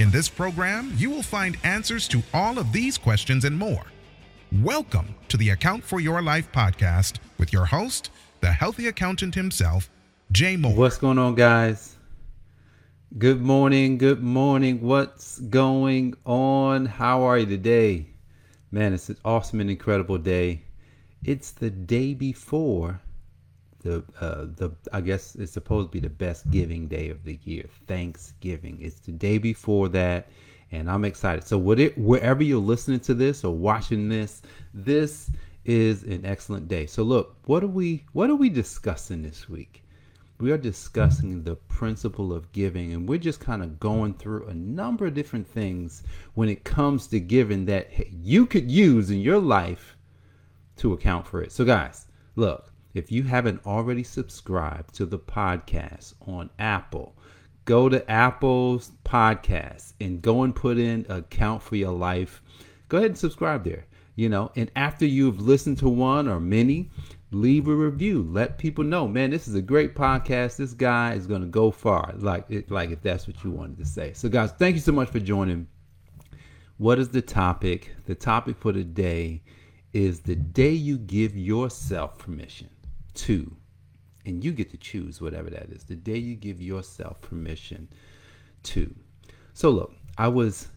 In 0.00 0.10
this 0.10 0.30
program, 0.30 0.94
you 0.96 1.10
will 1.10 1.22
find 1.22 1.58
answers 1.62 2.08
to 2.08 2.22
all 2.32 2.58
of 2.58 2.72
these 2.72 2.96
questions 2.96 3.44
and 3.44 3.58
more. 3.58 3.84
Welcome 4.62 5.14
to 5.28 5.36
the 5.36 5.50
Account 5.50 5.84
for 5.84 6.00
Your 6.00 6.22
Life 6.22 6.50
podcast 6.52 7.18
with 7.36 7.52
your 7.52 7.66
host, 7.66 8.10
the 8.40 8.50
healthy 8.50 8.86
accountant 8.86 9.34
himself, 9.34 9.90
Jay 10.32 10.56
Moore. 10.56 10.74
What's 10.74 10.96
going 10.96 11.18
on, 11.18 11.34
guys? 11.34 11.96
Good 13.18 13.42
morning. 13.42 13.98
Good 13.98 14.22
morning. 14.22 14.80
What's 14.80 15.38
going 15.38 16.14
on? 16.24 16.86
How 16.86 17.20
are 17.24 17.36
you 17.36 17.44
today? 17.44 18.06
Man, 18.70 18.94
it's 18.94 19.10
an 19.10 19.18
awesome 19.22 19.60
and 19.60 19.68
incredible 19.68 20.16
day. 20.16 20.62
It's 21.22 21.50
the 21.50 21.68
day 21.68 22.14
before 22.14 23.02
the 23.80 24.04
uh, 24.20 24.46
the 24.56 24.70
I 24.92 25.00
guess 25.00 25.34
it's 25.34 25.52
supposed 25.52 25.88
to 25.88 25.92
be 25.92 26.00
the 26.00 26.12
best 26.14 26.50
giving 26.50 26.86
day 26.88 27.08
of 27.08 27.24
the 27.24 27.38
year, 27.44 27.64
Thanksgiving. 27.86 28.78
It's 28.80 29.00
the 29.00 29.12
day 29.12 29.38
before 29.38 29.88
that, 29.90 30.28
and 30.70 30.90
I'm 30.90 31.04
excited. 31.04 31.44
So, 31.44 31.58
what 31.58 31.80
it, 31.80 31.96
wherever 31.98 32.42
you're 32.42 32.60
listening 32.60 33.00
to 33.00 33.14
this 33.14 33.44
or 33.44 33.54
watching 33.54 34.08
this, 34.08 34.42
this 34.72 35.30
is 35.64 36.04
an 36.04 36.24
excellent 36.24 36.68
day. 36.68 36.86
So, 36.86 37.02
look, 37.02 37.36
what 37.46 37.62
are 37.64 37.68
we 37.68 38.04
what 38.12 38.30
are 38.30 38.36
we 38.36 38.48
discussing 38.48 39.22
this 39.22 39.48
week? 39.48 39.82
We 40.38 40.52
are 40.52 40.58
discussing 40.58 41.42
the 41.42 41.56
principle 41.56 42.32
of 42.32 42.50
giving, 42.52 42.94
and 42.94 43.08
we're 43.08 43.18
just 43.18 43.40
kind 43.40 43.62
of 43.62 43.78
going 43.78 44.14
through 44.14 44.46
a 44.46 44.54
number 44.54 45.06
of 45.06 45.14
different 45.14 45.46
things 45.46 46.02
when 46.34 46.48
it 46.48 46.64
comes 46.64 47.06
to 47.08 47.20
giving 47.20 47.66
that 47.66 47.90
you 48.10 48.46
could 48.46 48.70
use 48.70 49.10
in 49.10 49.20
your 49.20 49.38
life 49.38 49.96
to 50.76 50.94
account 50.94 51.26
for 51.26 51.42
it. 51.42 51.52
So, 51.52 51.64
guys, 51.64 52.06
look 52.36 52.69
if 52.92 53.12
you 53.12 53.22
haven't 53.22 53.64
already 53.64 54.02
subscribed 54.02 54.94
to 54.96 55.06
the 55.06 55.18
podcast 55.18 56.14
on 56.26 56.50
Apple, 56.58 57.14
go 57.64 57.88
to 57.88 58.10
Apple's 58.10 58.90
podcast 59.04 59.92
and 60.00 60.20
go 60.20 60.42
and 60.42 60.54
put 60.54 60.76
in 60.76 61.06
account 61.08 61.62
for 61.62 61.76
your 61.76 61.92
life. 61.92 62.42
Go 62.88 62.98
ahead 62.98 63.10
and 63.10 63.18
subscribe 63.18 63.62
there. 63.62 63.86
You 64.16 64.28
know, 64.28 64.50
and 64.56 64.72
after 64.74 65.06
you've 65.06 65.40
listened 65.40 65.78
to 65.78 65.88
one 65.88 66.26
or 66.26 66.40
many, 66.40 66.90
leave 67.30 67.68
a 67.68 67.74
review. 67.74 68.26
Let 68.28 68.58
people 68.58 68.82
know, 68.82 69.06
man, 69.06 69.30
this 69.30 69.46
is 69.46 69.54
a 69.54 69.62
great 69.62 69.94
podcast. 69.94 70.56
This 70.56 70.72
guy 70.72 71.14
is 71.14 71.28
going 71.28 71.42
to 71.42 71.46
go 71.46 71.70
far. 71.70 72.12
Like, 72.18 72.44
it, 72.50 72.72
like 72.72 72.90
if 72.90 73.00
that's 73.02 73.28
what 73.28 73.42
you 73.44 73.52
wanted 73.52 73.78
to 73.78 73.86
say. 73.86 74.12
So, 74.14 74.28
guys, 74.28 74.50
thank 74.52 74.74
you 74.74 74.80
so 74.80 74.92
much 74.92 75.10
for 75.10 75.20
joining. 75.20 75.68
What 76.76 76.98
is 76.98 77.10
the 77.10 77.22
topic? 77.22 77.94
The 78.06 78.16
topic 78.16 78.56
for 78.58 78.72
today 78.72 79.42
is 79.92 80.20
the 80.20 80.34
day 80.34 80.72
you 80.72 80.98
give 80.98 81.36
yourself 81.36 82.18
permission 82.18 82.68
to, 83.26 83.54
and 84.24 84.44
you 84.44 84.52
get 84.52 84.70
to 84.70 84.76
choose 84.76 85.20
whatever 85.20 85.50
that 85.50 85.70
is, 85.70 85.84
the 85.84 85.96
day 85.96 86.18
you 86.18 86.34
give 86.34 86.60
yourself 86.60 87.20
permission 87.20 87.88
to. 88.64 88.94
So, 89.54 89.70
look, 89.70 89.92
I 90.16 90.28
was 90.28 90.68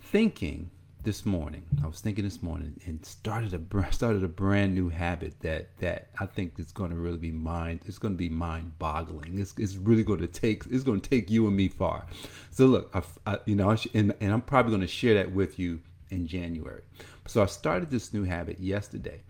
thinking 0.00 0.70
this 1.02 1.26
morning. 1.26 1.64
I 1.82 1.86
was 1.86 2.00
thinking 2.00 2.24
this 2.24 2.42
morning 2.42 2.80
and 2.86 3.04
started 3.04 3.54
a 3.54 3.92
started 3.92 4.22
a 4.22 4.28
brand 4.28 4.74
new 4.74 4.88
habit 4.88 5.38
that 5.40 5.76
that 5.78 6.08
I 6.20 6.26
think 6.26 6.58
is 6.58 6.72
going 6.72 6.90
to 6.90 6.96
really 6.96 7.18
be 7.18 7.32
mind. 7.32 7.80
It's 7.86 7.98
going 7.98 8.14
to 8.14 8.18
be 8.18 8.28
mind 8.28 8.78
boggling. 8.78 9.38
It's, 9.38 9.54
it's 9.58 9.76
really 9.76 10.04
going 10.04 10.20
to 10.20 10.26
take 10.26 10.64
it's 10.70 10.84
going 10.84 11.00
to 11.00 11.10
take 11.10 11.30
you 11.30 11.46
and 11.46 11.56
me 11.56 11.68
far. 11.68 12.06
So 12.50 12.66
look, 12.66 12.90
I, 12.94 13.02
I 13.32 13.38
you 13.46 13.56
know, 13.56 13.76
and, 13.94 14.14
and 14.20 14.32
I'm 14.32 14.42
probably 14.42 14.70
going 14.70 14.82
to 14.82 14.86
share 14.86 15.14
that 15.14 15.32
with 15.32 15.58
you 15.58 15.80
in 16.10 16.26
January. 16.26 16.82
So 17.26 17.42
I 17.42 17.46
started 17.46 17.90
this 17.90 18.12
new 18.12 18.24
habit 18.24 18.60
yesterday, 18.60 19.22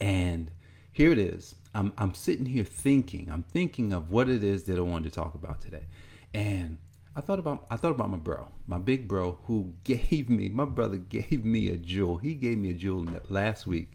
and 0.00 0.50
here 0.92 1.12
it 1.12 1.18
is. 1.18 1.54
I'm, 1.74 1.92
I'm 1.98 2.14
sitting 2.14 2.46
here 2.46 2.64
thinking, 2.64 3.28
I'm 3.30 3.42
thinking 3.42 3.92
of 3.92 4.10
what 4.10 4.28
it 4.28 4.42
is 4.42 4.64
that 4.64 4.78
I 4.78 4.82
wanted 4.82 5.12
to 5.12 5.14
talk 5.14 5.34
about 5.34 5.60
today. 5.60 5.86
And 6.34 6.78
I 7.16 7.20
thought 7.20 7.38
about 7.38 7.66
I 7.70 7.76
thought 7.76 7.90
about 7.90 8.10
my 8.10 8.16
bro, 8.16 8.48
my 8.66 8.78
big 8.78 9.08
bro, 9.08 9.38
who 9.44 9.74
gave 9.84 10.28
me 10.28 10.48
my 10.48 10.64
brother 10.64 10.96
gave 10.96 11.44
me 11.44 11.68
a 11.70 11.76
jewel. 11.76 12.16
He 12.16 12.34
gave 12.34 12.58
me 12.58 12.70
a 12.70 12.74
jewel 12.74 13.06
last 13.28 13.66
week. 13.66 13.92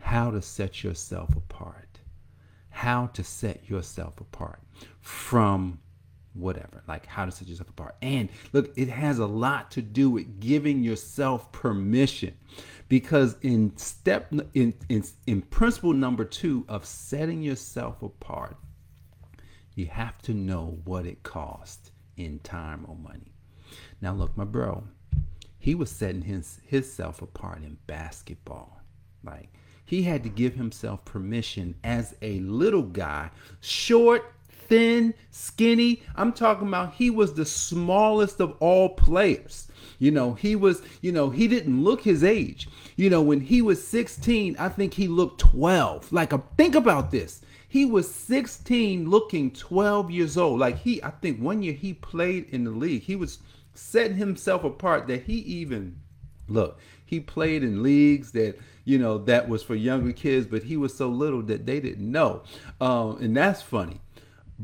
How 0.00 0.30
to 0.30 0.42
set 0.42 0.82
yourself 0.82 1.34
apart. 1.36 2.00
How 2.70 3.06
to 3.08 3.22
set 3.22 3.68
yourself 3.68 4.20
apart 4.20 4.60
from 5.00 5.78
whatever. 6.34 6.82
Like 6.88 7.06
how 7.06 7.24
to 7.24 7.30
set 7.30 7.48
yourself 7.48 7.68
apart. 7.68 7.96
And 8.02 8.28
look, 8.52 8.72
it 8.76 8.88
has 8.88 9.18
a 9.18 9.26
lot 9.26 9.70
to 9.72 9.82
do 9.82 10.10
with 10.10 10.40
giving 10.40 10.82
yourself 10.82 11.52
permission 11.52 12.34
because 12.88 13.36
in 13.42 13.76
step 13.76 14.32
in, 14.54 14.74
in 14.88 15.04
in 15.26 15.42
principle 15.42 15.92
number 15.92 16.24
2 16.24 16.64
of 16.68 16.84
setting 16.84 17.42
yourself 17.42 18.02
apart 18.02 18.56
you 19.74 19.86
have 19.86 20.20
to 20.22 20.32
know 20.34 20.78
what 20.84 21.06
it 21.06 21.22
costs 21.22 21.90
in 22.16 22.38
time 22.40 22.84
or 22.86 22.94
money. 22.96 23.32
Now 24.00 24.12
look 24.12 24.36
my 24.36 24.44
bro 24.44 24.84
he 25.64 25.74
was 25.74 25.90
setting 25.90 26.20
his 26.20 26.60
himself 26.66 27.22
apart 27.22 27.62
in 27.62 27.78
basketball. 27.86 28.82
Like 29.24 29.48
he 29.86 30.02
had 30.02 30.22
to 30.24 30.28
give 30.28 30.52
himself 30.52 31.06
permission 31.06 31.74
as 31.82 32.14
a 32.20 32.38
little 32.40 32.82
guy 32.82 33.30
short 33.62 34.33
thin 34.68 35.14
skinny 35.30 36.02
i'm 36.16 36.32
talking 36.32 36.68
about 36.68 36.94
he 36.94 37.10
was 37.10 37.34
the 37.34 37.44
smallest 37.44 38.40
of 38.40 38.54
all 38.60 38.88
players 38.90 39.68
you 39.98 40.10
know, 40.10 40.34
he 40.34 40.56
was, 40.56 40.82
you 41.00 41.12
know, 41.12 41.30
he 41.30 41.48
didn't 41.48 41.82
look 41.82 42.02
his 42.02 42.24
age. 42.24 42.68
You 42.96 43.10
know, 43.10 43.22
when 43.22 43.40
he 43.40 43.62
was 43.62 43.86
16, 43.86 44.56
I 44.58 44.68
think 44.68 44.94
he 44.94 45.08
looked 45.08 45.40
12. 45.40 46.12
Like, 46.12 46.32
uh, 46.32 46.38
think 46.56 46.74
about 46.74 47.10
this. 47.10 47.40
He 47.68 47.84
was 47.84 48.12
16 48.12 49.08
looking 49.08 49.50
12 49.50 50.10
years 50.10 50.36
old. 50.36 50.60
Like, 50.60 50.78
he, 50.78 51.02
I 51.02 51.10
think 51.10 51.40
one 51.40 51.62
year 51.62 51.72
he 51.72 51.94
played 51.94 52.48
in 52.50 52.64
the 52.64 52.70
league. 52.70 53.02
He 53.02 53.16
was 53.16 53.38
setting 53.74 54.16
himself 54.16 54.62
apart 54.62 55.08
that 55.08 55.24
he 55.24 55.38
even, 55.38 56.00
look, 56.48 56.78
he 57.04 57.18
played 57.20 57.64
in 57.64 57.82
leagues 57.82 58.32
that, 58.32 58.58
you 58.84 58.98
know, 58.98 59.18
that 59.18 59.48
was 59.48 59.62
for 59.62 59.74
younger 59.74 60.12
kids, 60.12 60.46
but 60.46 60.62
he 60.64 60.76
was 60.76 60.94
so 60.94 61.08
little 61.08 61.42
that 61.42 61.66
they 61.66 61.80
didn't 61.80 62.10
know. 62.10 62.42
Um, 62.80 63.18
and 63.20 63.36
that's 63.36 63.62
funny 63.62 64.00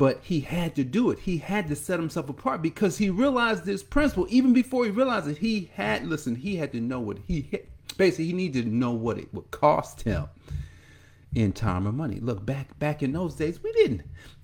but 0.01 0.19
he 0.23 0.41
had 0.41 0.75
to 0.77 0.83
do 0.83 1.11
it. 1.11 1.19
He 1.19 1.37
had 1.37 1.69
to 1.69 1.77
set 1.77 2.01
himself 2.01 2.31
apart 2.31 2.63
because 2.63 2.97
he 2.97 3.11
realized 3.11 3.67
this 3.67 3.83
principle 3.83 4.27
even 4.31 4.55
before 4.55 4.87
he 4.87 4.91
realized 4.91 5.29
it. 5.29 5.37
He 5.37 5.71
had 5.75 6.07
listen. 6.07 6.37
He 6.37 6.57
had 6.57 6.73
to 6.73 6.81
know 6.81 7.01
what 7.01 7.19
he. 7.29 7.51
Basically, 7.99 8.25
he 8.25 8.33
needed 8.33 8.65
to 8.65 8.75
know 8.75 8.93
what 8.93 9.19
it 9.19 9.29
would 9.35 9.51
cost 9.51 10.01
him 10.01 10.25
in 11.35 11.53
time 11.53 11.87
or 11.87 11.93
money. 11.93 12.19
Look 12.19 12.47
back 12.47 12.79
back 12.79 13.03
in 13.03 13.13
those 13.13 13.35
days, 13.35 13.63
we 13.63 13.73
didn't. 13.73 14.01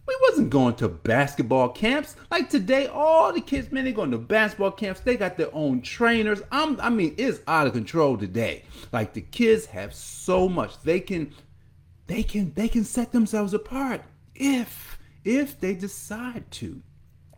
We 0.06 0.14
wasn't 0.28 0.50
going 0.50 0.74
to 0.74 0.90
basketball 0.90 1.70
camps 1.70 2.16
like 2.30 2.50
today. 2.50 2.88
All 2.88 3.32
the 3.32 3.40
kids, 3.40 3.72
man, 3.72 3.86
they 3.86 3.92
going 3.92 4.10
to 4.10 4.18
basketball 4.18 4.72
camps. 4.72 5.00
They 5.00 5.16
got 5.16 5.38
their 5.38 5.54
own 5.54 5.80
trainers. 5.80 6.42
I'm, 6.52 6.78
I 6.82 6.90
mean, 6.90 7.14
it's 7.16 7.40
out 7.48 7.66
of 7.66 7.72
control 7.72 8.18
today. 8.18 8.64
Like 8.92 9.14
the 9.14 9.22
kids 9.22 9.64
have 9.64 9.94
so 9.94 10.50
much 10.50 10.82
they 10.82 11.00
can, 11.00 11.32
they 12.08 12.22
can, 12.22 12.52
they 12.52 12.68
can 12.68 12.84
set 12.84 13.12
themselves 13.12 13.54
apart 13.54 14.02
if 14.34 14.96
if 15.26 15.58
they 15.58 15.74
decide 15.74 16.50
to. 16.52 16.80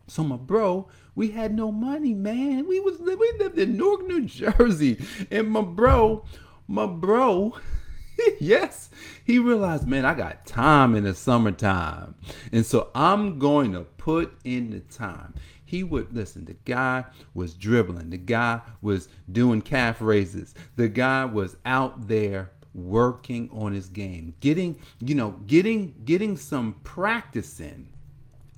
So 0.07 0.23
my 0.23 0.37
bro, 0.37 0.87
we 1.15 1.31
had 1.31 1.53
no 1.53 1.71
money, 1.71 2.13
man. 2.13 2.67
We 2.67 2.79
was 2.79 2.99
we 2.99 3.33
lived 3.39 3.57
in 3.57 3.77
Newark, 3.77 4.07
New 4.07 4.25
Jersey, 4.25 5.03
and 5.29 5.49
my 5.49 5.61
bro, 5.61 6.23
my 6.67 6.85
bro, 6.85 7.55
yes, 8.39 8.89
he 9.23 9.39
realized, 9.39 9.87
man, 9.87 10.05
I 10.05 10.13
got 10.13 10.45
time 10.45 10.95
in 10.95 11.03
the 11.03 11.13
summertime, 11.13 12.15
and 12.51 12.65
so 12.65 12.89
I'm 12.95 13.39
going 13.39 13.73
to 13.73 13.81
put 13.81 14.37
in 14.43 14.69
the 14.69 14.79
time. 14.79 15.33
He 15.65 15.83
would 15.83 16.15
listen. 16.15 16.45
The 16.45 16.57
guy 16.65 17.05
was 17.35 17.53
dribbling. 17.53 18.09
The 18.09 18.17
guy 18.17 18.61
was 18.81 19.07
doing 19.31 19.61
calf 19.61 20.01
raises. 20.01 20.55
The 20.75 20.87
guy 20.87 21.25
was 21.25 21.57
out 21.63 22.07
there 22.07 22.49
working 22.73 23.49
on 23.51 23.73
his 23.73 23.89
game, 23.89 24.33
getting, 24.39 24.79
you 24.99 25.15
know, 25.15 25.31
getting 25.47 25.93
getting 26.05 26.37
some 26.37 26.73
practice 26.83 27.59
in. 27.59 27.87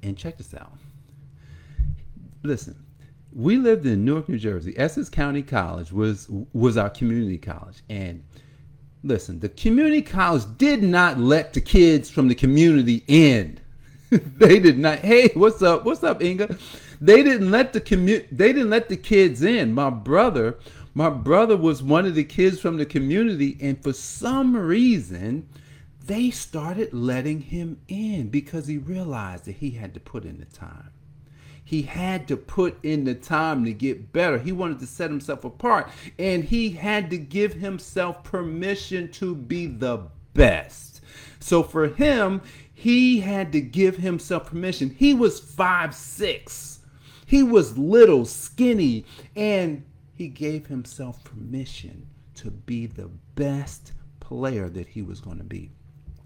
And 0.04 0.18
check 0.18 0.38
this 0.38 0.54
out. 0.56 0.74
Listen, 2.44 2.75
we 3.34 3.58
lived 3.58 3.86
in 3.86 4.04
Newark, 4.04 4.28
New 4.30 4.40
Jersey. 4.40 4.74
Essex 4.78 5.10
County 5.10 5.44
College 5.44 5.92
was 5.92 6.28
was 6.54 6.78
our 6.78 6.90
community 6.90 7.38
college. 7.38 7.84
And 7.90 8.24
listen, 9.04 9.40
the 9.40 9.50
community 9.50 10.02
college 10.02 10.44
did 10.58 10.84
not 10.84 11.19
let 11.19 11.54
the 11.54 11.62
kids 11.62 12.10
from 12.10 12.28
the 12.28 12.36
community 12.36 13.04
in. 13.08 13.60
they 14.10 14.60
did 14.60 14.78
not. 14.78 15.00
Hey, 15.00 15.30
what's 15.36 15.62
up? 15.62 15.86
What's 15.86 16.04
up, 16.04 16.22
Inga? 16.22 16.58
They 17.00 17.24
didn't 17.24 17.50
let 17.50 17.74
the 17.74 17.81
commu- 17.81 18.28
they 18.31 18.54
didn't 18.54 18.69
let 18.69 18.90
the 18.90 18.98
kids 18.98 19.42
in. 19.42 19.74
My 19.74 19.90
brother 19.90 20.58
My 20.93 21.09
brother 21.09 21.55
was 21.55 21.81
one 21.81 22.05
of 22.05 22.15
the 22.15 22.23
kids 22.23 22.59
from 22.59 22.77
the 22.77 22.85
community, 22.85 23.57
and 23.61 23.81
for 23.81 23.93
some 23.93 24.57
reason, 24.57 25.47
they 26.05 26.29
started 26.31 26.93
letting 26.93 27.41
him 27.41 27.79
in 27.88 28.29
because 28.29 28.67
he 28.67 28.77
realized 28.77 29.45
that 29.45 29.57
he 29.57 29.71
had 29.71 29.93
to 29.93 29.99
put 30.01 30.25
in 30.25 30.39
the 30.39 30.45
time. 30.45 30.91
He 31.63 31.83
had 31.83 32.27
to 32.27 32.35
put 32.35 32.83
in 32.83 33.05
the 33.05 33.15
time 33.15 33.63
to 33.63 33.71
get 33.71 34.11
better. 34.11 34.38
He 34.38 34.51
wanted 34.51 34.79
to 34.79 34.88
set 34.88 35.09
himself 35.09 35.45
apart, 35.45 35.89
and 36.19 36.43
he 36.43 36.71
had 36.71 37.09
to 37.11 37.17
give 37.17 37.53
himself 37.53 38.25
permission 38.25 39.09
to 39.13 39.33
be 39.33 39.67
the 39.67 40.07
best. 40.33 40.99
So 41.39 41.63
for 41.63 41.88
him, 41.88 42.41
he 42.73 43.21
had 43.21 43.53
to 43.53 43.61
give 43.61 43.97
himself 43.97 44.47
permission. 44.47 44.89
He 44.97 45.13
was 45.13 45.39
five 45.39 45.95
six. 45.95 46.79
He 47.25 47.43
was 47.43 47.77
little, 47.77 48.25
skinny, 48.25 49.05
and 49.38 49.85
he 50.21 50.27
gave 50.27 50.68
himself 50.68 51.23
permission 51.23 52.06
to 52.35 52.51
be 52.51 52.85
the 52.85 53.09
best 53.33 53.91
player 54.19 54.69
that 54.69 54.88
he 54.88 55.01
was 55.01 55.19
going 55.19 55.39
to 55.39 55.44
be. 55.44 55.71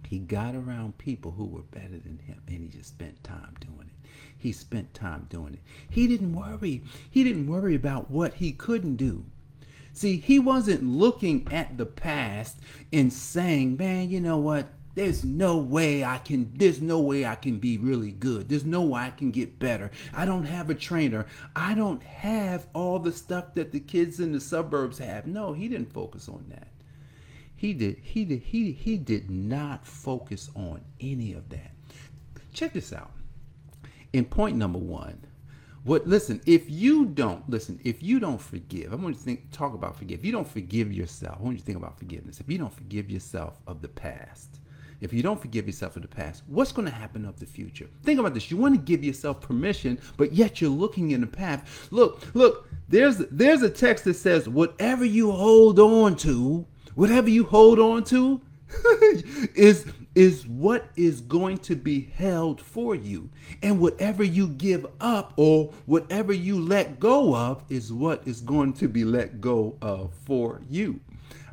He 0.06 0.19
got 0.19 0.53
around 0.53 0.97
people 0.97 1.31
who 1.31 1.45
were 1.45 1.62
better 1.62 1.97
than 1.97 2.19
him 2.19 2.42
and 2.45 2.57
he 2.57 2.68
just 2.68 2.89
spent 2.89 3.24
time 3.24 3.56
doing 3.62 3.88
it. 3.88 4.09
He 4.38 4.51
spent 4.51 4.94
time 4.94 5.27
doing 5.30 5.53
it. 5.53 5.62
He 5.89 6.07
didn't 6.07 6.36
worry. 6.36 6.83
He 7.09 7.24
didn't 7.24 7.47
worry 7.47 7.74
about 7.74 8.12
what 8.12 8.33
he 8.33 8.51
couldn't 8.51 8.97
do. 8.97 9.24
See, 9.94 10.18
he 10.18 10.39
wasn't 10.39 10.83
looking 10.83 11.48
at 11.50 11.77
the 11.77 11.86
past 11.86 12.59
and 12.91 13.13
saying, 13.13 13.77
man, 13.77 14.09
you 14.09 14.19
know 14.19 14.39
what? 14.39 14.68
There's 14.95 15.25
no 15.25 15.57
way 15.57 16.06
I 16.06 16.19
can, 16.19 16.51
there's 16.56 16.81
no 16.81 17.01
way 17.01 17.25
I 17.25 17.36
can 17.36 17.59
be 17.59 17.77
really 17.77 18.12
good. 18.12 18.47
There's 18.47 18.63
no 18.63 18.81
way 18.81 19.01
I 19.01 19.09
can 19.09 19.30
get 19.30 19.59
better. 19.59 19.92
I 20.13 20.25
don't 20.25 20.45
have 20.45 20.69
a 20.69 20.75
trainer. 20.75 21.25
I 21.53 21.75
don't 21.75 22.01
have 22.01 22.68
all 22.74 23.00
the 23.00 23.12
stuff 23.12 23.53
that 23.56 23.74
the 23.74 23.81
kids 23.81 24.21
in 24.21 24.31
the 24.31 24.39
suburbs 24.39 24.97
have. 25.00 25.27
No, 25.27 25.51
he 25.51 25.68
didn't 25.68 25.92
focus 25.92 26.30
on 26.30 26.45
that. 26.50 26.69
He 27.57 27.74
did, 27.74 27.97
he 28.01 28.25
did, 28.25 28.42
he, 28.42 28.71
he 28.71 28.97
did 28.97 29.30
not 29.30 29.86
focus 29.86 30.50
on 30.56 30.81
any 31.01 31.33
of 31.33 31.50
that. 31.50 31.71
Check 32.53 32.74
this 32.74 32.94
out. 32.94 33.12
In 34.13 34.24
point 34.24 34.56
number 34.56 34.80
one, 34.80 35.19
what 35.83 36.07
listen, 36.07 36.41
if 36.45 36.69
you 36.69 37.06
don't 37.06 37.48
listen, 37.50 37.80
if 37.83 38.01
you 38.01 38.19
don't 38.19 38.41
forgive, 38.41 38.94
I 38.94 38.95
want 38.95 39.15
you 39.15 39.19
to 39.19 39.25
think 39.25 39.51
talk 39.51 39.74
about 39.74 39.98
forgive. 39.98 40.19
If 40.19 40.25
you 40.25 40.31
don't 40.31 40.48
forgive 40.48 40.91
yourself, 40.91 41.38
I 41.39 41.44
want 41.44 41.56
you 41.56 41.59
to 41.59 41.65
think 41.65 41.77
about 41.77 42.00
forgiveness. 42.00 42.39
If 42.39 42.50
you 42.50 42.57
don't 42.57 42.74
forgive 42.74 43.09
yourself 43.09 43.59
of 43.68 43.81
the 43.81 43.88
past, 43.88 44.59
if 45.01 45.13
you 45.13 45.21
don't 45.21 45.39
forgive 45.39 45.65
yourself 45.65 45.95
of 45.95 46.01
the 46.01 46.07
past, 46.07 46.44
what's 46.47 46.71
going 46.71 46.88
to 46.88 46.94
happen 46.94 47.25
of 47.25 47.39
the 47.39 47.45
future? 47.45 47.88
Think 48.03 48.19
about 48.19 48.33
this. 48.33 48.50
You 48.50 48.57
want 48.57 48.75
to 48.75 48.81
give 48.81 49.03
yourself 49.03 49.42
permission, 49.42 50.00
but 50.18 50.33
yet 50.33 50.62
you're 50.62 50.69
looking 50.69 51.12
in 51.12 51.21
the 51.21 51.27
past. 51.27 51.65
Look, 51.92 52.24
look, 52.33 52.69
there's 52.89 53.18
there's 53.31 53.62
a 53.62 53.69
text 53.69 54.06
that 54.06 54.15
says, 54.15 54.47
whatever 54.47 55.06
you 55.06 55.31
hold 55.31 55.80
on 55.80 56.15
to, 56.18 56.65
whatever 56.95 57.30
you 57.30 57.44
hold 57.44 57.80
on 57.80 58.03
to 58.06 58.42
is 59.56 59.86
is 60.15 60.47
what 60.47 60.88
is 60.95 61.19
going 61.21 61.57
to 61.57 61.75
be 61.75 62.09
held 62.15 62.62
for 62.62 62.95
you. 62.95 63.30
And 63.62 63.80
whatever 63.80 64.24
you 64.24 64.48
give 64.48 64.86
up 65.01 65.33
or 65.36 65.74
whatever 65.86 66.31
you 66.31 66.59
let 66.59 67.00
go 67.00 67.36
of 67.36 67.63
is 67.69 67.91
what 67.91 68.25
is 68.25 68.39
going 68.41 68.74
to 68.74 68.88
be 68.88 69.03
let 69.03 69.41
go 69.41 69.75
of 69.81 70.13
for 70.25 70.62
you. 70.69 71.01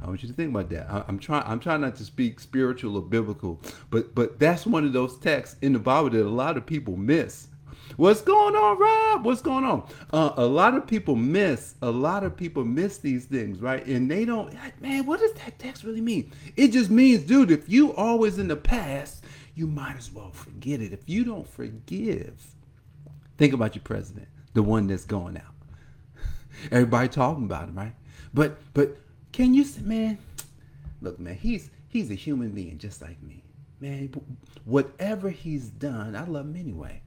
I 0.03 0.09
want 0.09 0.23
you 0.23 0.29
to 0.29 0.35
think 0.35 0.51
about 0.51 0.69
that. 0.71 0.91
I, 0.91 1.05
am 1.09 1.19
trying. 1.19 1.45
I'm 1.47 1.61
trying 1.61 1.81
not 1.81 1.97
to 1.97 2.05
speak 2.05 2.41
spiritual 2.41 2.97
or 2.97 3.03
biblical, 3.03 3.61
but 3.91 4.15
but 4.15 4.39
that's 4.39 4.67
one 4.67 4.85
of 4.85 4.93
those 4.93 5.19
texts 5.19 5.57
in 5.63 5.73
the 5.73 5.79
Bible 5.79 6.11
that 6.11 6.27
a 6.27 6.29
lot 6.29 6.57
of 6.57 6.67
people 6.67 6.97
miss. 6.97 7.49
What's 7.97 8.23
going 8.23 8.57
on, 8.57 8.79
Rob? 8.79 9.25
What's 9.25 9.43
going 9.43 9.65
on? 9.65 9.87
Uh, 10.13 10.33
a 10.37 10.47
lot 10.47 10.75
of 10.75 10.87
people 10.87 11.15
miss. 11.15 11.75
A 11.83 11.91
lot 11.91 12.25
of 12.25 12.37
people 12.37 12.65
miss 12.65 12.99
these 12.99 13.27
things, 13.27 13.61
right? 13.61 13.85
And 13.87 14.11
they 14.11 14.25
don't. 14.25 14.53
Like, 14.55 14.81
man, 14.81 15.07
what 15.07 15.21
does 15.21 15.35
that 15.35 15.59
text 15.59 15.85
really 15.85 16.01
mean? 16.01 16.33
It 16.57 16.69
just 16.69 16.91
means, 16.91 17.23
dude, 17.23 17.51
if 17.51 17.69
you 17.69 17.95
always 17.95 18.39
in 18.39 18.49
the 18.49 18.57
past, 18.57 19.25
you 19.55 19.67
might 19.67 19.97
as 19.97 20.11
well 20.11 20.31
forget 20.31 20.81
it. 20.81 20.93
If 20.93 21.09
you 21.09 21.25
don't 21.25 21.47
forgive, 21.47 22.55
think 23.37 23.53
about 23.53 23.75
your 23.75 23.83
president, 23.83 24.29
the 24.55 24.63
one 24.63 24.87
that's 24.87 25.05
going 25.05 25.37
out. 25.37 25.55
Everybody 26.71 27.09
talking 27.09 27.45
about 27.45 27.69
him, 27.69 27.77
right? 27.77 27.95
But 28.33 28.59
but 28.73 28.97
can 29.33 29.55
you 29.55 29.65
man? 29.81 30.19
Look, 31.01 31.19
man, 31.19 31.35
he's 31.35 31.71
he's 31.89 32.11
a 32.11 32.15
human 32.15 32.51
being 32.51 32.79
just 32.79 33.03
like 33.03 33.21
me, 33.23 33.43
man. 33.81 34.13
Whatever 34.65 35.31
he's 35.31 35.69
done, 35.69 36.15
I 36.15 36.25
love 36.25 36.47
him 36.47 36.57
anyway. 36.57 37.01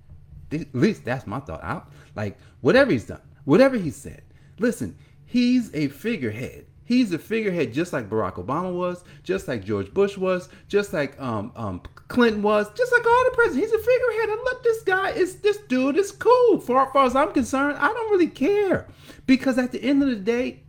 At 0.51 0.74
least 0.74 1.06
that's 1.06 1.27
my 1.27 1.39
thought. 1.39 1.63
I, 1.63 1.81
like 2.16 2.38
whatever 2.62 2.92
he's 2.92 3.06
done, 3.06 3.22
whatever 3.45 3.77
he 3.77 3.92
said. 3.92 4.24
Listen, 4.60 4.95
he's 5.25 5.74
a 5.74 5.88
figurehead. 5.88 6.66
He's 6.83 7.12
a 7.13 7.18
figurehead 7.19 7.74
just 7.74 7.94
like 7.94 8.10
Barack 8.10 8.36
Obama 8.36 8.72
was, 8.72 9.04
just 9.24 9.48
like 9.48 9.63
George 9.63 9.92
Bush 9.92 10.18
was, 10.18 10.50
just 10.68 10.94
like 10.94 11.19
um, 11.19 11.51
um, 11.56 11.81
Clinton 12.10 12.44
was, 12.44 12.72
just 12.74 12.92
like 12.92 13.06
all 13.06 13.25
the 13.25 13.36
presidents. 13.36 13.72
He's 13.72 13.81
a 13.81 13.83
figurehead. 13.83 14.30
And 14.30 14.39
look, 14.44 14.63
this 14.63 14.83
guy 14.83 15.10
is 15.12 15.38
this 15.38 15.57
dude 15.68 15.98
is 15.98 16.12
cool. 16.12 16.60
Far, 16.60 16.92
far 16.94 17.06
as 17.06 17.16
I'm 17.16 17.31
concerned, 17.31 17.77
I 17.80 17.88
don't 17.88 18.12
really 18.12 18.27
care 18.27 18.88
because 19.25 19.57
at 19.57 19.72
the 19.72 19.83
end 19.83 20.04
of 20.04 20.10
the 20.10 20.16
day, 20.16 20.62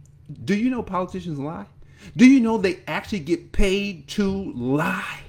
do 0.44 0.54
you 0.56 0.70
know 0.70 0.82
politicians 0.82 1.38
lie? 1.38 1.66
Do 2.16 2.26
you 2.26 2.40
know 2.40 2.58
they 2.58 2.80
actually 2.86 3.20
get 3.20 3.52
paid 3.52 4.08
to 4.08 4.52
lie? 4.52 5.20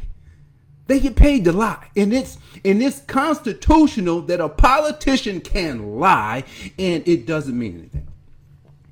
They 0.88 1.00
get 1.00 1.16
paid 1.16 1.44
to 1.46 1.52
lie. 1.52 1.90
And 1.96 2.14
it's 2.14 2.38
and 2.64 2.82
it's 2.82 3.02
constitutional 3.02 4.22
that 4.22 4.40
a 4.40 4.50
politician 4.50 5.42
can 5.42 6.00
lie 6.00 6.44
and 6.80 7.08
it 7.08 7.26
doesn't 7.26 7.58
mean 7.58 7.78
anything. 7.80 8.08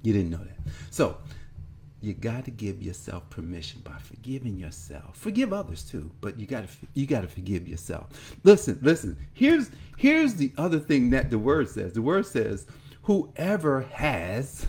You 0.02 0.14
didn't 0.14 0.32
know 0.32 0.38
that. 0.38 0.72
So 0.92 1.18
you 2.02 2.14
got 2.14 2.46
to 2.46 2.52
give 2.52 2.84
yourself 2.84 3.28
permission 3.30 3.82
by 3.84 3.98
forgiving 3.98 4.58
yourself. 4.58 5.18
Forgive 5.18 5.54
others 5.54 5.84
too, 5.84 6.12
but 6.22 6.40
you 6.40 6.46
got 6.46 6.68
to 6.68 6.70
you 6.94 7.08
got 7.08 7.22
to 7.22 7.28
forgive 7.28 7.68
yourself. 7.68 8.38
Listen, 8.44 8.78
listen. 8.82 9.18
Here's 9.34 9.72
here's 9.98 10.36
the 10.36 10.52
other 10.58 10.80
thing 10.80 11.10
that 11.12 11.32
the 11.32 11.40
word 11.40 11.70
says. 11.70 11.94
The 11.94 12.02
word 12.02 12.26
says, 12.26 12.68
"Whoever 13.04 13.82
has 13.94 14.68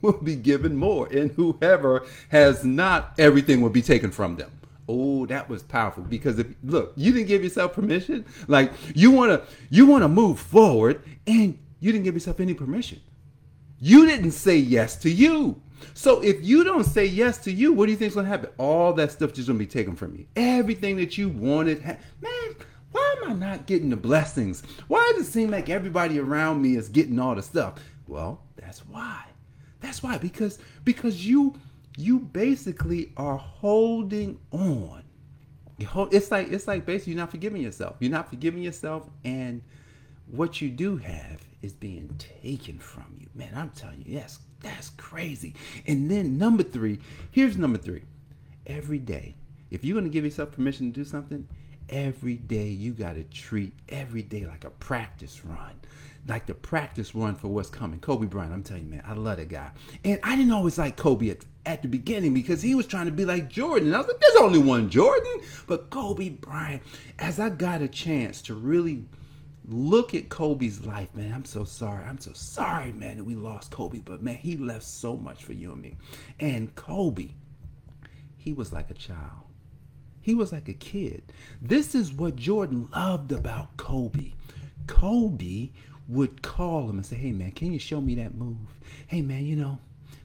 will 0.02 0.20
be 0.20 0.36
given 0.36 0.76
more, 0.76 1.06
and 1.08 1.30
whoever 1.32 2.06
has 2.28 2.64
not, 2.64 3.14
everything 3.18 3.60
will 3.60 3.70
be 3.70 3.82
taken 3.82 4.10
from 4.10 4.36
them." 4.36 4.50
Oh, 4.88 5.24
that 5.26 5.48
was 5.48 5.62
powerful 5.62 6.02
because 6.02 6.40
if 6.40 6.48
look, 6.64 6.92
you 6.96 7.12
didn't 7.12 7.28
give 7.28 7.44
yourself 7.44 7.74
permission. 7.74 8.24
Like 8.48 8.72
you 8.94 9.12
want 9.12 9.30
to 9.30 9.56
you 9.68 9.86
want 9.86 10.02
to 10.02 10.08
move 10.08 10.40
forward 10.40 11.02
and 11.28 11.56
you 11.78 11.92
didn't 11.92 12.04
give 12.04 12.14
yourself 12.14 12.40
any 12.40 12.54
permission. 12.54 13.00
You 13.78 14.04
didn't 14.06 14.32
say 14.32 14.56
yes 14.56 14.96
to 14.96 15.10
you. 15.10 15.62
So 15.94 16.20
if 16.22 16.44
you 16.44 16.64
don't 16.64 16.84
say 16.84 17.06
yes 17.06 17.38
to 17.38 17.52
you, 17.52 17.72
what 17.72 17.86
do 17.86 17.92
you 17.92 17.98
think's 17.98 18.14
to 18.14 18.24
happen? 18.24 18.50
All 18.58 18.92
that 18.94 19.12
stuff 19.12 19.32
just 19.32 19.46
to 19.46 19.54
be 19.54 19.66
taken 19.66 19.96
from 19.96 20.14
you. 20.16 20.26
Everything 20.36 20.96
that 20.96 21.16
you 21.16 21.28
wanted, 21.28 21.82
man, 21.84 22.56
why 22.92 23.14
am 23.22 23.30
I 23.30 23.32
not 23.34 23.66
getting 23.66 23.90
the 23.90 23.96
blessings? 23.96 24.62
Why 24.88 25.12
does 25.16 25.28
it 25.28 25.30
seem 25.30 25.50
like 25.50 25.70
everybody 25.70 26.18
around 26.18 26.60
me 26.60 26.76
is 26.76 26.88
getting 26.88 27.18
all 27.18 27.34
the 27.34 27.42
stuff? 27.42 27.74
Well, 28.06 28.42
that's 28.56 28.80
why. 28.80 29.24
That's 29.80 30.02
why 30.02 30.18
because 30.18 30.58
because 30.84 31.26
you 31.26 31.54
you 31.96 32.18
basically 32.20 33.12
are 33.16 33.36
holding 33.36 34.38
on. 34.50 35.02
It's 35.78 36.30
like 36.30 36.52
it's 36.52 36.66
like 36.68 36.84
basically 36.84 37.14
you're 37.14 37.22
not 37.22 37.30
forgiving 37.30 37.62
yourself. 37.62 37.96
You're 38.00 38.10
not 38.10 38.28
forgiving 38.28 38.62
yourself, 38.62 39.08
and 39.24 39.62
what 40.26 40.60
you 40.60 40.70
do 40.70 40.98
have 40.98 41.40
is 41.62 41.72
being 41.72 42.14
taken 42.18 42.78
from 42.78 43.16
you. 43.18 43.28
Man, 43.34 43.52
I'm 43.54 43.70
telling 43.70 44.02
you, 44.04 44.14
yes, 44.14 44.40
that's 44.60 44.90
crazy. 44.90 45.54
And 45.86 46.10
then 46.10 46.38
number 46.38 46.62
three, 46.62 47.00
here's 47.30 47.56
number 47.56 47.78
three. 47.78 48.02
Every 48.66 48.98
day, 48.98 49.34
if 49.70 49.84
you're 49.84 49.96
gonna 49.98 50.10
give 50.10 50.24
yourself 50.24 50.52
permission 50.52 50.92
to 50.92 51.00
do 51.00 51.04
something, 51.04 51.48
every 51.90 52.36
day 52.36 52.68
you 52.68 52.92
gotta 52.92 53.24
treat 53.24 53.74
every 53.90 54.22
day 54.22 54.46
like 54.46 54.64
a 54.64 54.70
practice 54.70 55.44
run 55.44 55.80
like 56.28 56.46
the 56.46 56.54
practice 56.54 57.14
run 57.14 57.34
for 57.34 57.48
what's 57.48 57.70
coming. 57.70 57.98
Kobe 58.00 58.26
Bryant, 58.26 58.52
I'm 58.52 58.62
telling 58.62 58.84
you, 58.84 58.90
man, 58.90 59.02
I 59.06 59.14
love 59.14 59.38
that 59.38 59.48
guy. 59.48 59.70
And 60.04 60.20
I 60.22 60.36
didn't 60.36 60.52
always 60.52 60.78
like 60.78 60.96
Kobe 60.96 61.30
at, 61.30 61.44
at 61.66 61.82
the 61.82 61.88
beginning 61.88 62.34
because 62.34 62.62
he 62.62 62.74
was 62.74 62.86
trying 62.86 63.06
to 63.06 63.12
be 63.12 63.24
like 63.24 63.48
Jordan. 63.48 63.88
And 63.88 63.96
I 63.96 63.98
was 63.98 64.08
like, 64.08 64.20
there's 64.20 64.36
only 64.36 64.58
one 64.58 64.90
Jordan. 64.90 65.40
But 65.66 65.90
Kobe 65.90 66.30
Bryant, 66.30 66.82
as 67.18 67.40
I 67.40 67.50
got 67.50 67.82
a 67.82 67.88
chance 67.88 68.42
to 68.42 68.54
really 68.54 69.04
look 69.66 70.14
at 70.14 70.28
Kobe's 70.28 70.84
life, 70.84 71.14
man, 71.14 71.32
I'm 71.32 71.44
so 71.44 71.64
sorry. 71.64 72.04
I'm 72.04 72.18
so 72.18 72.32
sorry, 72.34 72.92
man, 72.92 73.16
that 73.16 73.24
we 73.24 73.34
lost 73.34 73.70
Kobe. 73.70 73.98
But 73.98 74.22
man, 74.22 74.36
he 74.36 74.56
left 74.56 74.84
so 74.84 75.16
much 75.16 75.44
for 75.44 75.52
you 75.52 75.72
and 75.72 75.80
me. 75.80 75.96
And 76.38 76.74
Kobe, 76.74 77.30
he 78.36 78.52
was 78.52 78.72
like 78.72 78.90
a 78.90 78.94
child. 78.94 79.49
He 80.20 80.34
was 80.34 80.52
like 80.52 80.68
a 80.68 80.74
kid. 80.74 81.22
This 81.60 81.94
is 81.94 82.12
what 82.12 82.36
Jordan 82.36 82.88
loved 82.94 83.32
about 83.32 83.76
Kobe. 83.76 84.32
Kobe 84.86 85.70
would 86.08 86.42
call 86.42 86.88
him 86.88 86.96
and 86.96 87.06
say, 87.06 87.16
"Hey 87.16 87.32
man, 87.32 87.52
can 87.52 87.72
you 87.72 87.78
show 87.78 88.00
me 88.00 88.14
that 88.16 88.34
move? 88.34 88.56
Hey 89.06 89.22
man, 89.22 89.46
you 89.46 89.56
know, 89.56 89.78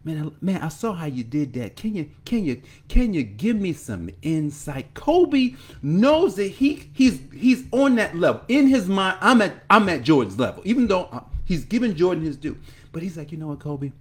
man, 0.03 0.27
I, 0.27 0.45
man, 0.45 0.61
I 0.61 0.69
saw 0.69 0.93
how 0.93 1.05
you 1.05 1.23
did 1.23 1.53
that. 1.53 1.75
Can 1.75 1.95
you, 1.95 2.09
can 2.25 2.43
you, 2.43 2.61
can 2.87 3.13
you 3.13 3.23
give 3.23 3.55
me 3.55 3.73
some 3.73 4.09
insight?" 4.21 4.93
Kobe 4.93 5.55
knows 5.81 6.35
that 6.35 6.47
he 6.47 6.89
he's 6.93 7.19
he's 7.33 7.63
on 7.71 7.95
that 7.95 8.15
level 8.15 8.41
in 8.47 8.67
his 8.67 8.87
mind. 8.87 9.17
I'm 9.21 9.41
at 9.41 9.63
I'm 9.69 9.87
at 9.89 10.03
Jordan's 10.03 10.39
level, 10.39 10.61
even 10.65 10.87
though 10.87 11.05
uh, 11.11 11.21
he's 11.45 11.65
giving 11.65 11.95
Jordan 11.95 12.23
his 12.23 12.37
due. 12.37 12.57
But 12.91 13.03
he's 13.03 13.17
like, 13.17 13.31
you 13.31 13.37
know 13.37 13.47
what, 13.47 13.59
Kobe? 13.59 13.91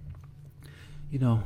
you 1.14 1.20
know, 1.20 1.44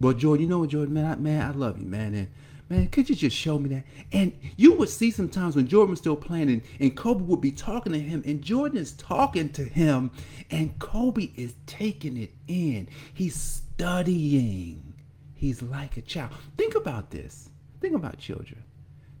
well, 0.00 0.12
Jordan, 0.12 0.42
you 0.42 0.50
know 0.50 0.58
what, 0.58 0.70
Jordan, 0.70 0.92
man, 0.92 1.04
I, 1.04 1.14
man, 1.14 1.40
I 1.40 1.52
love 1.52 1.78
you, 1.78 1.86
man, 1.86 2.14
and 2.14 2.28
man, 2.68 2.88
could 2.88 3.08
you 3.08 3.14
just 3.14 3.36
show 3.36 3.58
me 3.58 3.68
that? 3.70 3.84
And 4.12 4.38
you 4.56 4.74
would 4.74 4.88
see 4.88 5.10
sometimes 5.10 5.56
when 5.56 5.68
Jordan 5.68 5.90
was 5.90 6.00
still 6.00 6.16
playing, 6.16 6.50
and, 6.50 6.62
and 6.80 6.96
Kobe 6.96 7.22
would 7.24 7.40
be 7.40 7.52
talking 7.52 7.92
to 7.92 8.00
him, 8.00 8.22
and 8.26 8.42
Jordan 8.42 8.78
is 8.78 8.92
talking 8.92 9.50
to 9.50 9.64
him, 9.64 10.10
and 10.50 10.78
Kobe 10.78 11.30
is 11.36 11.54
taking 11.66 12.16
it 12.16 12.32
in. 12.48 12.88
He's 13.14 13.36
studying. 13.36 14.94
He's 15.34 15.62
like 15.62 15.96
a 15.96 16.02
child. 16.02 16.32
Think 16.56 16.74
about 16.74 17.10
this. 17.10 17.50
Think 17.80 17.94
about 17.94 18.18
children. 18.18 18.62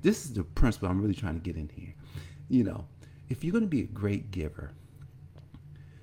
This 0.02 0.24
is 0.24 0.32
the 0.32 0.44
principle 0.44 0.88
I'm 0.88 1.00
really 1.00 1.14
trying 1.14 1.34
to 1.34 1.40
get 1.40 1.56
in 1.56 1.68
here. 1.68 1.94
You 2.48 2.64
know, 2.64 2.86
if 3.28 3.44
you're 3.44 3.52
going 3.52 3.64
to 3.64 3.68
be 3.68 3.82
a 3.82 3.86
great 3.86 4.30
giver, 4.30 4.72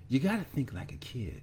you 0.07 0.19
got 0.19 0.37
to 0.37 0.43
think 0.43 0.73
like 0.73 0.91
a 0.91 0.97
kid. 0.97 1.41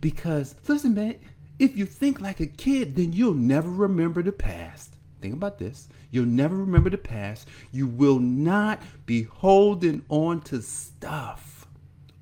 Because, 0.00 0.56
listen, 0.66 0.94
man, 0.94 1.16
if 1.58 1.76
you 1.76 1.86
think 1.86 2.20
like 2.20 2.40
a 2.40 2.46
kid, 2.46 2.96
then 2.96 3.12
you'll 3.12 3.34
never 3.34 3.70
remember 3.70 4.22
the 4.22 4.32
past. 4.32 4.96
Think 5.26 5.38
about 5.38 5.58
this. 5.58 5.88
You'll 6.12 6.26
never 6.26 6.54
remember 6.54 6.88
the 6.88 6.98
past. 6.98 7.48
You 7.72 7.88
will 7.88 8.20
not 8.20 8.80
be 9.06 9.24
holding 9.24 10.04
on 10.08 10.40
to 10.42 10.62
stuff 10.62 11.66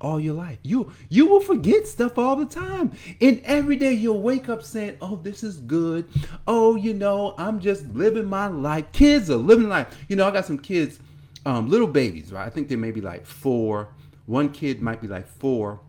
all 0.01 0.19
your 0.19 0.33
life. 0.33 0.57
You 0.63 0.91
you 1.07 1.27
will 1.27 1.39
forget 1.39 1.85
stuff 1.85 2.17
all 2.17 2.35
the 2.35 2.47
time. 2.47 2.93
And 3.21 3.41
every 3.45 3.75
day 3.75 3.93
you'll 3.93 4.23
wake 4.23 4.49
up 4.49 4.63
saying, 4.63 4.97
"Oh, 5.01 5.17
this 5.17 5.43
is 5.43 5.57
good. 5.57 6.05
Oh, 6.47 6.75
you 6.75 6.95
know, 6.95 7.35
I'm 7.37 7.59
just 7.59 7.85
living 7.93 8.25
my 8.25 8.47
life." 8.47 8.91
Kids 8.91 9.29
are 9.29 9.35
living 9.35 9.69
life. 9.69 9.95
You 10.09 10.15
know, 10.15 10.27
I 10.27 10.31
got 10.31 10.47
some 10.47 10.57
kids, 10.57 10.99
um, 11.45 11.69
little 11.69 11.85
babies, 11.85 12.31
right? 12.31 12.47
I 12.47 12.49
think 12.49 12.69
they 12.69 12.75
may 12.75 12.89
be 12.89 13.01
like 13.01 13.27
four. 13.27 13.89
One 14.25 14.49
kid 14.49 14.81
might 14.81 14.99
be 14.99 15.07
like 15.07 15.27
four 15.27 15.79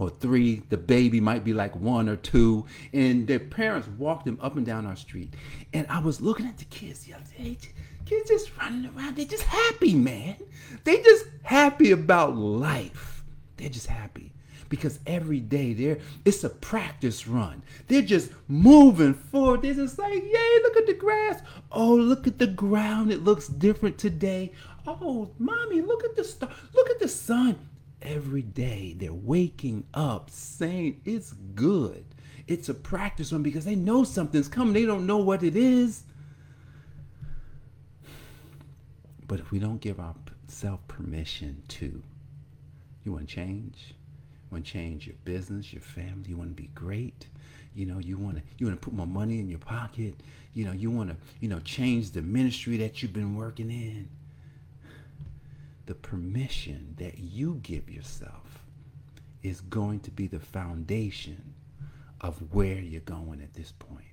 or 0.00 0.10
three. 0.10 0.62
The 0.68 0.76
baby 0.76 1.20
might 1.20 1.44
be 1.44 1.52
like 1.52 1.76
one 1.76 2.08
or 2.08 2.16
two. 2.16 2.64
And 2.92 3.26
their 3.26 3.38
parents 3.38 3.88
walk 3.98 4.24
them 4.24 4.38
up 4.40 4.56
and 4.56 4.64
down 4.64 4.86
our 4.86 4.96
street. 4.96 5.34
And 5.72 5.86
I 5.88 5.98
was 6.00 6.20
looking 6.20 6.46
at 6.46 6.58
the 6.58 6.64
kids 6.64 7.04
the 7.04 7.14
other 7.14 7.24
day. 7.36 7.58
Kids 8.06 8.30
just 8.30 8.56
running 8.58 8.90
around. 8.96 9.16
They're 9.16 9.26
just 9.26 9.44
happy, 9.44 9.94
man. 9.94 10.36
They 10.84 11.02
just 11.02 11.26
happy 11.42 11.92
about 11.92 12.36
life. 12.36 13.22
They're 13.56 13.68
just 13.68 13.86
happy. 13.86 14.32
Because 14.68 15.00
every 15.04 15.40
day 15.40 15.72
they're 15.72 15.98
it's 16.24 16.44
a 16.44 16.48
practice 16.48 17.26
run. 17.26 17.62
They're 17.88 18.02
just 18.02 18.30
moving 18.46 19.14
forward. 19.14 19.62
They're 19.62 19.74
just 19.74 19.98
like, 19.98 20.22
yay, 20.22 20.58
look 20.62 20.76
at 20.76 20.86
the 20.86 20.94
grass. 20.94 21.42
Oh, 21.72 21.94
look 21.94 22.26
at 22.26 22.38
the 22.38 22.46
ground. 22.46 23.12
It 23.12 23.24
looks 23.24 23.48
different 23.48 23.98
today. 23.98 24.52
Oh, 24.86 25.30
mommy, 25.38 25.80
look 25.82 26.04
at 26.04 26.16
the 26.16 26.24
star. 26.24 26.50
Look 26.72 26.88
at 26.88 27.00
the 27.00 27.08
sun 27.08 27.58
every 28.02 28.42
day. 28.42 28.94
They're 28.96 29.12
waking 29.12 29.84
up 29.94 30.30
saying 30.30 31.00
it's 31.04 31.32
good. 31.54 32.04
It's 32.46 32.68
a 32.68 32.74
practice 32.74 33.32
one 33.32 33.42
because 33.42 33.64
they 33.64 33.76
know 33.76 34.04
something's 34.04 34.48
coming. 34.48 34.74
They 34.74 34.84
don't 34.84 35.06
know 35.06 35.18
what 35.18 35.42
it 35.42 35.56
is. 35.56 36.04
But 39.26 39.38
if 39.38 39.52
we 39.52 39.60
don't 39.60 39.80
give 39.80 40.00
ourselves 40.00 40.82
permission 40.88 41.62
to, 41.68 42.02
you 43.04 43.12
want 43.12 43.28
to 43.28 43.34
change? 43.34 43.94
You 43.94 44.56
want 44.56 44.66
to 44.66 44.72
change 44.72 45.06
your 45.06 45.16
business, 45.24 45.72
your 45.72 45.82
family? 45.82 46.30
You 46.30 46.36
want 46.36 46.56
to 46.56 46.60
be 46.60 46.70
great? 46.74 47.28
You 47.72 47.86
know, 47.86 47.98
you 47.98 48.18
want 48.18 48.38
to 48.38 48.42
you 48.58 48.66
want 48.66 48.80
to 48.80 48.84
put 48.84 48.92
more 48.92 49.06
money 49.06 49.38
in 49.38 49.48
your 49.48 49.60
pocket. 49.60 50.16
You 50.52 50.64
know, 50.64 50.72
you 50.72 50.90
want 50.90 51.10
to 51.10 51.16
you 51.38 51.48
know 51.48 51.60
change 51.60 52.10
the 52.10 52.22
ministry 52.22 52.76
that 52.78 53.00
you've 53.00 53.12
been 53.12 53.36
working 53.36 53.70
in 53.70 54.08
the 55.90 55.94
permission 55.96 56.94
that 56.98 57.18
you 57.18 57.58
give 57.64 57.90
yourself 57.90 58.64
is 59.42 59.60
going 59.60 59.98
to 59.98 60.12
be 60.12 60.28
the 60.28 60.38
foundation 60.38 61.52
of 62.20 62.40
where 62.54 62.78
you're 62.78 63.00
going 63.00 63.40
at 63.42 63.54
this 63.54 63.72
point. 63.72 64.04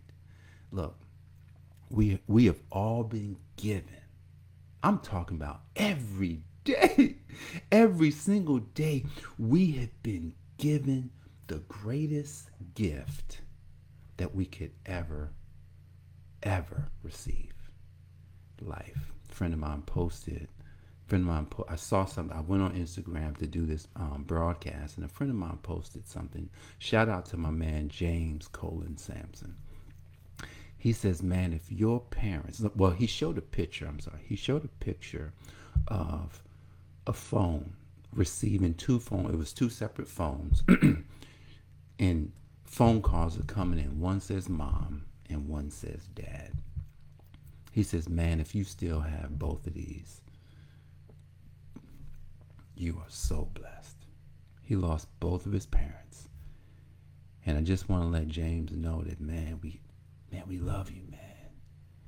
Look, 0.71 0.97
we 1.91 2.19
we 2.25 2.47
have 2.47 2.59
all 2.71 3.03
been 3.03 3.37
given. 3.57 4.01
I'm 4.81 4.97
talking 4.97 5.37
about 5.37 5.61
every 5.75 6.41
day. 6.63 7.17
Every 7.71 8.09
single 8.09 8.57
day 8.57 9.05
we 9.37 9.73
have 9.73 10.01
been 10.01 10.33
given 10.57 11.11
the 11.45 11.59
greatest 11.67 12.49
gift 12.73 13.41
that 14.17 14.33
we 14.33 14.47
could 14.47 14.71
ever 14.87 15.29
ever 16.41 16.87
receive. 17.03 17.53
Life. 18.61 19.13
A 19.29 19.33
friend 19.35 19.53
of 19.53 19.59
mine 19.59 19.83
posted 19.83 20.49
friend 21.07 21.23
of 21.23 21.27
mine, 21.27 21.45
po- 21.45 21.65
I 21.69 21.77
saw 21.77 22.05
something. 22.05 22.35
I 22.35 22.41
went 22.41 22.61
on 22.61 22.73
Instagram 22.73 23.37
to 23.37 23.47
do 23.47 23.65
this 23.65 23.87
um, 23.95 24.25
broadcast, 24.27 24.97
and 24.97 25.05
a 25.05 25.09
friend 25.09 25.31
of 25.31 25.37
mine 25.37 25.59
posted 25.63 26.07
something. 26.07 26.49
Shout 26.79 27.07
out 27.07 27.25
to 27.27 27.37
my 27.37 27.49
man 27.49 27.87
James 27.87 28.47
Colin 28.49 28.97
Sampson. 28.97 29.55
He 30.77 30.93
says, 30.93 31.23
"Man, 31.23 31.53
if 31.53 31.71
your 31.71 32.01
parents, 32.01 32.61
well, 32.75 32.91
he 32.91 33.07
showed 33.07 33.37
a 33.37 33.41
picture. 33.41 33.87
I'm 33.87 33.99
sorry, 33.99 34.21
he 34.27 34.35
showed 34.35 34.65
a 34.65 34.83
picture 34.83 35.33
of 35.87 36.43
a 37.07 37.13
phone 37.13 37.73
receiving 38.13 38.73
two 38.73 38.99
phone. 38.99 39.27
It 39.27 39.37
was 39.37 39.53
two 39.53 39.69
separate 39.69 40.09
phones, 40.09 40.63
and 41.99 42.31
phone 42.65 43.01
calls 43.01 43.39
are 43.39 43.43
coming 43.43 43.79
in. 43.79 43.99
One 44.01 44.19
says 44.19 44.49
mom, 44.49 45.05
and 45.29 45.47
one 45.47 45.71
says 45.71 46.05
dad." 46.13 46.51
He 47.71 47.83
says, 47.83 48.09
"Man, 48.09 48.41
if 48.41 48.53
you 48.53 48.65
still 48.65 48.99
have 48.99 49.39
both 49.39 49.65
of 49.67 49.73
these." 49.73 50.21
You 52.79 52.97
are 52.99 53.09
so 53.09 53.49
blessed. 53.55 54.05
He 54.61 54.75
lost 54.75 55.07
both 55.19 55.47
of 55.47 55.51
his 55.51 55.65
parents. 55.65 56.29
And 57.43 57.57
I 57.57 57.61
just 57.61 57.89
want 57.89 58.03
to 58.03 58.07
let 58.07 58.27
James 58.27 58.71
know 58.71 59.01
that 59.01 59.19
man, 59.19 59.59
we 59.63 59.81
man, 60.31 60.43
we 60.47 60.59
love 60.59 60.91
you, 60.91 61.01
man. 61.09 61.19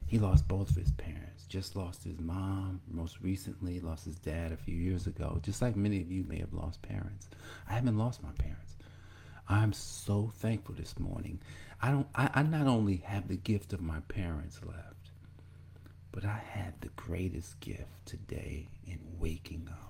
He 0.05 0.19
lost 0.19 0.47
both 0.47 0.69
of 0.69 0.75
his 0.75 0.91
parents. 0.91 1.45
Just 1.47 1.75
lost 1.75 2.03
his 2.03 2.19
mom. 2.19 2.81
Most 2.87 3.19
recently, 3.21 3.79
lost 3.79 4.05
his 4.05 4.19
dad 4.19 4.51
a 4.51 4.57
few 4.57 4.75
years 4.75 5.07
ago. 5.07 5.39
Just 5.41 5.59
like 5.59 5.75
many 5.75 6.01
of 6.01 6.11
you 6.11 6.23
may 6.23 6.37
have 6.37 6.53
lost 6.53 6.83
parents. 6.83 7.29
I 7.67 7.73
haven't 7.73 7.97
lost 7.97 8.21
my 8.21 8.31
parents. 8.37 8.75
I'm 9.47 9.73
so 9.73 10.31
thankful 10.35 10.75
this 10.75 10.99
morning. 10.99 11.41
I 11.81 11.89
don't 11.89 12.07
I, 12.13 12.29
I 12.35 12.43
not 12.43 12.67
only 12.67 12.97
have 12.97 13.27
the 13.27 13.37
gift 13.37 13.73
of 13.73 13.81
my 13.81 14.01
parents 14.01 14.59
left, 14.63 15.09
but 16.11 16.25
I 16.25 16.37
had 16.47 16.75
the 16.81 16.89
greatest 16.89 17.59
gift 17.59 18.05
today 18.05 18.69
in 18.85 18.99
waking 19.17 19.67
up. 19.71 19.88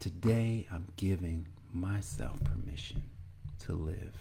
Today, 0.00 0.66
I'm 0.72 0.86
giving 0.96 1.46
myself 1.74 2.42
permission 2.42 3.02
to 3.66 3.74
live, 3.74 4.16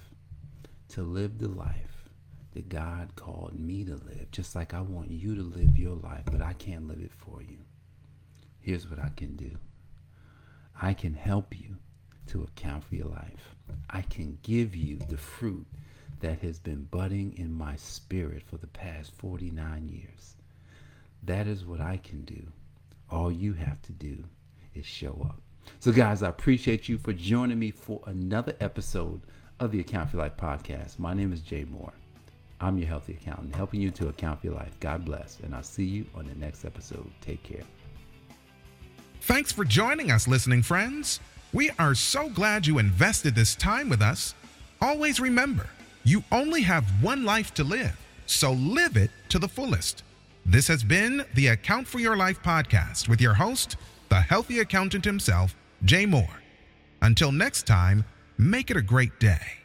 to 0.89 1.03
live 1.03 1.37
the 1.37 1.47
life 1.47 2.09
that 2.51 2.67
God 2.67 3.15
called 3.15 3.57
me 3.57 3.85
to 3.85 3.95
live, 3.95 4.29
just 4.29 4.57
like 4.57 4.73
I 4.73 4.81
want 4.81 5.09
you 5.09 5.35
to 5.35 5.41
live 5.41 5.77
your 5.77 5.95
life, 5.95 6.25
but 6.25 6.41
I 6.41 6.51
can't 6.51 6.89
live 6.89 6.99
it 6.99 7.13
for 7.13 7.41
you. 7.41 7.59
Here's 8.59 8.89
what 8.89 8.99
I 8.99 9.09
can 9.15 9.37
do 9.37 9.51
I 10.81 10.93
can 10.93 11.13
help 11.13 11.57
you 11.57 11.77
to 12.27 12.43
account 12.43 12.83
for 12.83 12.95
your 12.95 13.07
life. 13.07 13.55
I 13.89 14.01
can 14.01 14.37
give 14.43 14.75
you 14.75 14.97
the 14.97 15.17
fruit 15.17 15.65
that 16.19 16.39
has 16.39 16.59
been 16.59 16.89
budding 16.91 17.37
in 17.37 17.53
my 17.53 17.77
spirit 17.77 18.43
for 18.45 18.57
the 18.57 18.67
past 18.67 19.13
49 19.15 19.87
years. 19.87 20.35
That 21.23 21.47
is 21.47 21.63
what 21.63 21.79
I 21.79 21.95
can 22.03 22.25
do. 22.25 22.47
All 23.09 23.31
you 23.31 23.53
have 23.53 23.81
to 23.83 23.93
do 23.93 24.25
is 24.75 24.85
show 24.85 25.25
up. 25.25 25.41
So, 25.77 25.91
guys, 25.91 26.23
I 26.23 26.29
appreciate 26.29 26.89
you 26.89 26.97
for 26.97 27.13
joining 27.13 27.59
me 27.59 27.71
for 27.71 28.01
another 28.05 28.55
episode 28.59 29.21
of 29.59 29.71
the 29.71 29.79
Account 29.79 30.09
for 30.09 30.17
Life 30.17 30.35
podcast. 30.35 30.99
My 30.99 31.13
name 31.13 31.31
is 31.31 31.41
Jay 31.41 31.65
Moore. 31.65 31.93
I'm 32.59 32.77
your 32.77 32.87
healthy 32.87 33.13
accountant, 33.13 33.55
helping 33.55 33.79
you 33.79 33.91
to 33.91 34.09
account 34.09 34.41
for 34.41 34.47
your 34.47 34.55
life. 34.55 34.77
God 34.81 35.05
bless, 35.05 35.39
and 35.39 35.55
I'll 35.55 35.63
see 35.63 35.85
you 35.85 36.05
on 36.15 36.27
the 36.27 36.35
next 36.35 36.65
episode. 36.65 37.09
Take 37.21 37.41
care. 37.43 37.63
Thanks 39.21 39.51
for 39.51 39.63
joining 39.63 40.11
us, 40.11 40.27
listening 40.27 40.63
friends. 40.63 41.21
We 41.53 41.71
are 41.79 41.95
so 41.95 42.29
glad 42.29 42.67
you 42.67 42.77
invested 42.79 43.35
this 43.35 43.55
time 43.55 43.89
with 43.89 44.01
us. 44.01 44.35
Always 44.81 45.19
remember, 45.19 45.67
you 46.03 46.23
only 46.31 46.61
have 46.61 46.85
one 47.01 47.23
life 47.23 47.53
to 47.55 47.63
live, 47.63 47.97
so 48.25 48.53
live 48.53 48.97
it 48.97 49.11
to 49.29 49.39
the 49.39 49.47
fullest. 49.47 50.03
This 50.45 50.67
has 50.67 50.83
been 50.83 51.25
the 51.35 51.47
Account 51.47 51.87
for 51.87 51.99
Your 51.99 52.17
Life 52.17 52.41
podcast 52.43 53.07
with 53.07 53.21
your 53.21 53.33
host, 53.33 53.77
the 54.09 54.19
healthy 54.19 54.59
accountant 54.59 55.05
himself, 55.05 55.55
Jay 55.83 56.05
Moore. 56.05 56.41
Until 57.01 57.31
next 57.31 57.67
time, 57.67 58.05
make 58.37 58.71
it 58.71 58.77
a 58.77 58.81
great 58.81 59.19
day. 59.19 59.58